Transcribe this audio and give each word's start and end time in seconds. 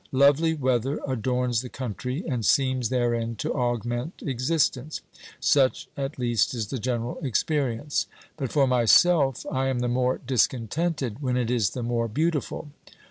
Lovely 0.11 0.55
weather 0.55 0.99
adorns 1.07 1.61
the 1.61 1.69
country, 1.69 2.23
and 2.27 2.43
seems 2.43 2.89
therein 2.89 3.35
to 3.35 3.53
augment 3.53 4.23
existence; 4.23 5.01
such 5.39 5.89
at 5.95 6.17
least 6.17 6.55
is 6.55 6.69
the 6.69 6.79
general 6.79 7.19
experience. 7.19 8.07
But 8.35 8.51
for 8.51 8.65
myself, 8.65 9.45
I 9.51 9.67
am 9.67 9.77
the 9.77 9.87
more 9.87 10.17
discontented 10.17 11.21
when 11.21 11.37
it 11.37 11.51
is 11.51 11.69
the 11.77 11.83
more 11.83 12.07
beautiful. 12.07 12.71